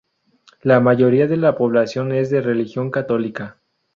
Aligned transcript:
La 0.63 0.79
mayoría 0.79 1.27
de 1.27 1.37
la 1.37 1.55
población 1.55 2.11
es 2.11 2.31
de 2.31 2.41
religión 2.41 2.89
católica. 2.89 3.59